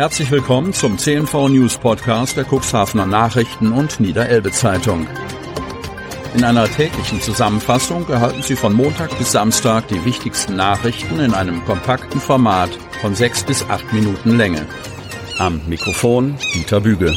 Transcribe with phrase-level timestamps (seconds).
[0.00, 5.06] Herzlich willkommen zum CNV News Podcast der Cuxhavener Nachrichten und Niederelbe Zeitung.
[6.34, 11.62] In einer täglichen Zusammenfassung erhalten Sie von Montag bis Samstag die wichtigsten Nachrichten in einem
[11.66, 12.70] kompakten Format
[13.02, 14.64] von sechs bis acht Minuten Länge.
[15.36, 17.14] Am Mikrofon Dieter Büge.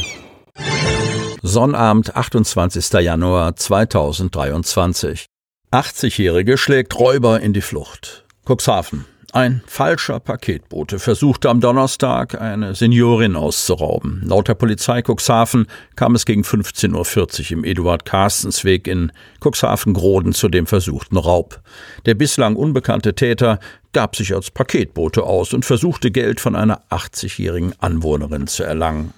[1.40, 2.92] Sonnabend, 28.
[3.00, 5.24] Januar 2023.
[5.72, 8.26] 80-Jährige schlägt Räuber in die Flucht.
[8.46, 9.06] Cuxhaven.
[9.34, 14.22] Ein falscher Paketbote versuchte am Donnerstag eine Seniorin auszurauben.
[14.24, 15.66] Laut der Polizei Cuxhaven
[15.96, 21.60] kam es gegen 15.40 Uhr im Eduard-Carstens-Weg in Cuxhaven-Groden zu dem versuchten Raub.
[22.06, 23.58] Der bislang unbekannte Täter
[23.92, 29.14] gab sich als Paketbote aus und versuchte Geld von einer 80-jährigen Anwohnerin zu erlangen.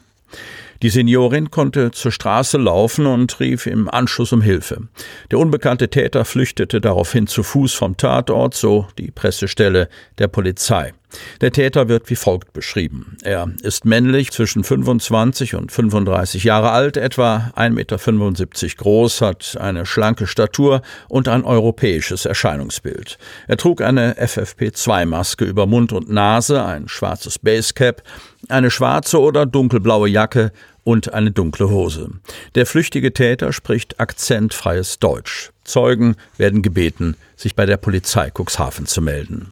[0.83, 4.89] Die Seniorin konnte zur Straße laufen und rief im Anschluss um Hilfe.
[5.31, 10.93] Der unbekannte Täter flüchtete daraufhin zu Fuß vom Tatort, so die Pressestelle der Polizei.
[11.41, 13.17] Der Täter wird wie folgt beschrieben.
[13.23, 19.87] Er ist männlich, zwischen 25 und 35 Jahre alt, etwa 1,75 Meter groß, hat eine
[19.87, 23.19] schlanke Statur und ein europäisches Erscheinungsbild.
[23.47, 28.03] Er trug eine FFP2-Maske über Mund und Nase, ein schwarzes Basecap,
[28.49, 30.53] eine schwarze oder dunkelblaue Jacke
[30.85, 32.11] und eine dunkle Hose.
[32.55, 35.51] Der flüchtige Täter spricht akzentfreies Deutsch.
[35.65, 39.51] Zeugen werden gebeten, sich bei der Polizei Cuxhaven zu melden.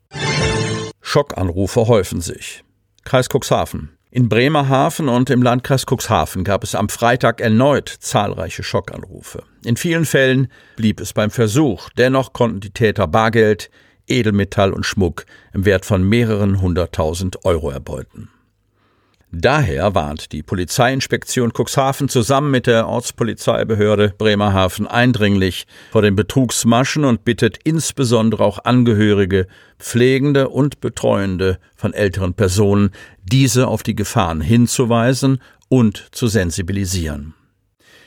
[1.06, 2.64] Schockanrufe häufen sich.
[3.05, 3.91] Kreis Cuxhaven.
[4.10, 9.42] In Bremerhaven und im Landkreis Cuxhaven gab es am Freitag erneut zahlreiche Schockanrufe.
[9.64, 13.70] In vielen Fällen blieb es beim Versuch, dennoch konnten die Täter Bargeld,
[14.08, 18.30] Edelmetall und Schmuck im Wert von mehreren hunderttausend Euro erbeuten.
[19.36, 27.24] Daher warnt die Polizeiinspektion Cuxhaven zusammen mit der Ortspolizeibehörde Bremerhaven eindringlich vor den Betrugsmaschen und
[27.24, 29.48] bittet insbesondere auch Angehörige,
[29.80, 32.91] Pflegende und Betreuende von älteren Personen,
[33.24, 37.34] diese auf die Gefahren hinzuweisen und zu sensibilisieren.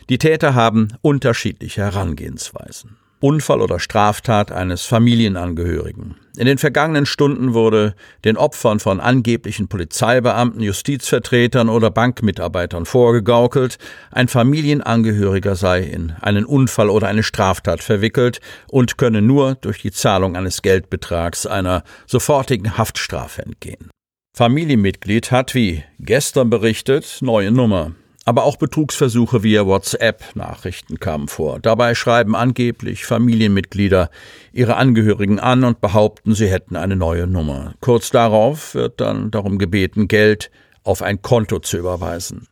[0.10, 2.96] Die Täter haben unterschiedliche Herangehensweisen.
[3.20, 6.16] Unfall oder Straftat eines Familienangehörigen.
[6.38, 13.80] In den vergangenen Stunden wurde den Opfern von angeblichen Polizeibeamten, Justizvertretern oder Bankmitarbeitern vorgegaukelt,
[14.12, 18.40] ein Familienangehöriger sei in einen Unfall oder eine Straftat verwickelt
[18.70, 23.90] und könne nur durch die Zahlung eines Geldbetrags einer sofortigen Haftstrafe entgehen.
[24.36, 27.94] Familienmitglied hat, wie gestern berichtet, neue Nummer.
[28.28, 31.62] Aber auch Betrugsversuche via WhatsApp-Nachrichten kamen vor.
[31.62, 34.10] Dabei schreiben angeblich Familienmitglieder
[34.52, 37.76] ihre Angehörigen an und behaupten, sie hätten eine neue Nummer.
[37.80, 40.52] Kurz darauf wird dann darum gebeten, Geld
[40.84, 42.50] auf ein Konto zu überweisen.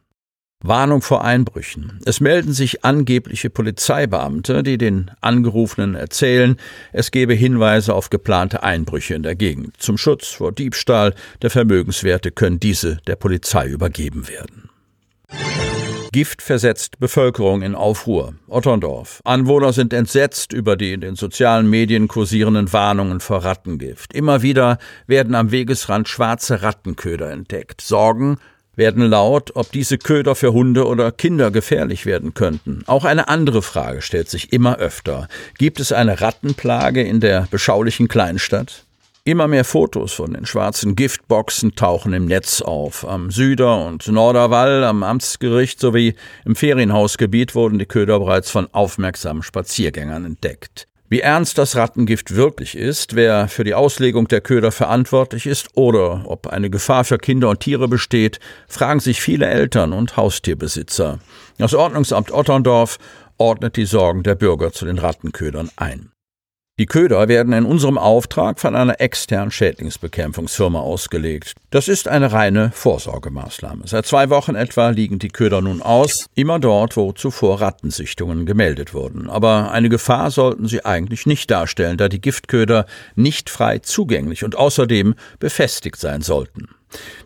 [0.63, 1.99] Warnung vor Einbrüchen.
[2.05, 6.55] Es melden sich angebliche Polizeibeamte, die den Angerufenen erzählen,
[6.93, 9.75] es gebe Hinweise auf geplante Einbrüche in der Gegend.
[9.75, 14.69] Zum Schutz vor Diebstahl der Vermögenswerte können diese der Polizei übergeben werden.
[16.15, 18.35] Gift versetzt Bevölkerung in Aufruhr.
[18.47, 19.19] Otterndorf.
[19.25, 24.13] Anwohner sind entsetzt über die in den sozialen Medien kursierenden Warnungen vor Rattengift.
[24.13, 24.77] Immer wieder
[25.07, 27.81] werden am Wegesrand schwarze Rattenköder entdeckt.
[27.81, 28.37] Sorgen
[28.77, 32.83] werden laut, ob diese Köder für Hunde oder Kinder gefährlich werden könnten.
[32.87, 35.27] Auch eine andere Frage stellt sich immer öfter.
[35.57, 38.84] Gibt es eine Rattenplage in der beschaulichen Kleinstadt?
[39.27, 43.07] Immer mehr Fotos von den schwarzen Giftboxen tauchen im Netz auf.
[43.07, 46.13] Am Süder- und Norderwall, am Amtsgericht sowie
[46.45, 50.87] im Ferienhausgebiet wurden die Köder bereits von aufmerksamen Spaziergängern entdeckt.
[51.09, 56.25] Wie ernst das Rattengift wirklich ist, wer für die Auslegung der Köder verantwortlich ist oder
[56.27, 61.17] ob eine Gefahr für Kinder und Tiere besteht, fragen sich viele Eltern und Haustierbesitzer.
[61.57, 62.99] Das Ordnungsamt Otterndorf
[63.39, 66.11] ordnet die Sorgen der Bürger zu den Rattenködern ein.
[66.77, 71.53] Die Köder werden in unserem Auftrag von einer externen Schädlingsbekämpfungsfirma ausgelegt.
[71.69, 73.87] Das ist eine reine Vorsorgemaßnahme.
[73.87, 78.93] Seit zwei Wochen etwa liegen die Köder nun aus, immer dort, wo zuvor Rattensichtungen gemeldet
[78.93, 79.29] wurden.
[79.29, 84.57] Aber eine Gefahr sollten sie eigentlich nicht darstellen, da die Giftköder nicht frei zugänglich und
[84.57, 86.67] außerdem befestigt sein sollten.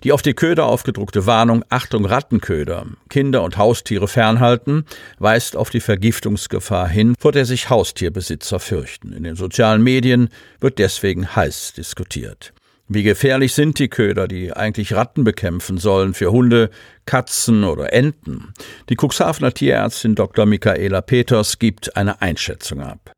[0.03, 4.85] Die auf die Köder aufgedruckte Warnung Achtung Rattenköder, Kinder und Haustiere fernhalten,
[5.17, 9.13] weist auf die Vergiftungsgefahr hin, vor der sich Haustierbesitzer fürchten.
[9.13, 10.29] In den sozialen Medien
[10.59, 12.53] wird deswegen heiß diskutiert.
[12.91, 16.71] Wie gefährlich sind die Köder, die eigentlich Ratten bekämpfen sollen, für Hunde,
[17.05, 18.51] Katzen oder Enten?
[18.89, 20.47] Die Cuxhavener Tierärztin Dr.
[20.47, 23.11] Michaela Peters gibt eine Einschätzung ab.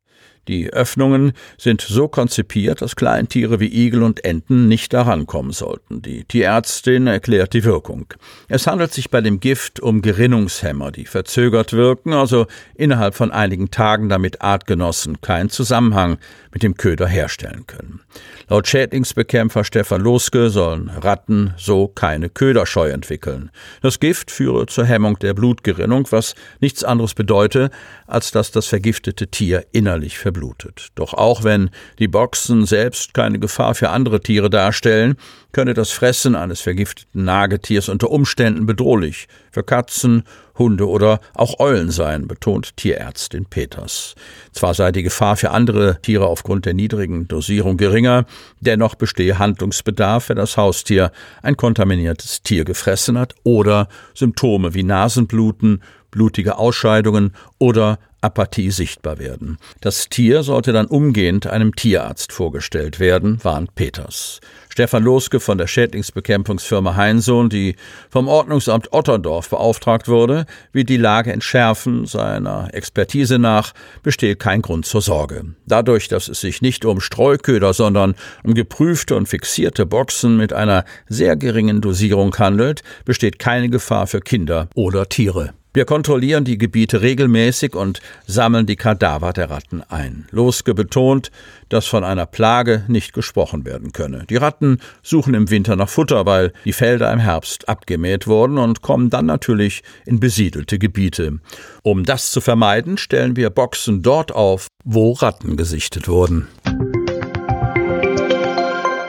[0.47, 6.01] Die Öffnungen sind so konzipiert, dass Kleintiere wie Igel und Enten nicht daran kommen sollten.
[6.01, 8.07] Die Tierärztin erklärt die Wirkung.
[8.47, 13.69] Es handelt sich bei dem Gift um Gerinnungshemmer, die verzögert wirken, also innerhalb von einigen
[13.69, 16.17] Tagen damit Artgenossen keinen Zusammenhang
[16.51, 18.01] mit dem Köder herstellen können.
[18.49, 23.51] Laut Schädlingsbekämpfer Stefan Loske sollen Ratten so keine Köderscheu entwickeln.
[23.81, 27.69] Das Gift führe zur Hemmung der Blutgerinnung, was nichts anderes bedeute,
[28.07, 30.89] als dass das vergiftete Tier innerlich verblutet.
[30.95, 31.69] Doch auch wenn
[32.00, 35.16] die Boxen selbst keine Gefahr für andere Tiere darstellen,
[35.51, 40.24] könne das Fressen eines vergifteten Nagetiers unter Umständen bedrohlich für Katzen,
[40.57, 44.16] Hunde oder auch Eulen sein, betont Tierärztin Peters.
[44.54, 48.25] Zwar sei die Gefahr für andere Tiere aufgrund der niedrigen Dosierung geringer,
[48.62, 51.12] dennoch bestehe Handlungsbedarf, wenn das Haustier
[51.42, 55.81] ein kontaminiertes Tier gefressen hat oder Symptome wie Nasenbluten,
[56.12, 59.57] blutige Ausscheidungen oder Apathie sichtbar werden.
[59.81, 64.39] Das Tier sollte dann umgehend einem Tierarzt vorgestellt werden, warnt Peters.
[64.69, 67.75] Stefan Loske von der Schädlingsbekämpfungsfirma Heinsohn, die
[68.09, 72.06] vom Ordnungsamt Otterndorf beauftragt wurde, wird die Lage entschärfen.
[72.06, 75.56] Seiner Expertise nach bestehe kein Grund zur Sorge.
[75.67, 80.85] Dadurch, dass es sich nicht um Streuköder, sondern um geprüfte und fixierte Boxen mit einer
[81.09, 85.53] sehr geringen Dosierung handelt, besteht keine Gefahr für Kinder oder Tiere.
[85.73, 90.27] Wir kontrollieren die Gebiete regelmäßig und sammeln die Kadaver der Ratten ein.
[90.31, 91.31] Loske betont,
[91.69, 94.25] dass von einer Plage nicht gesprochen werden könne.
[94.29, 98.81] Die Ratten suchen im Winter nach Futter, weil die Felder im Herbst abgemäht wurden und
[98.81, 101.39] kommen dann natürlich in besiedelte Gebiete.
[101.83, 106.50] Um das zu vermeiden, stellen wir Boxen dort auf, wo Ratten gesichtet wurden.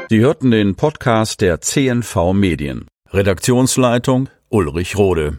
[0.08, 2.86] Sie hörten den Podcast der CNV Medien.
[3.10, 5.38] Redaktionsleitung Ulrich Rode.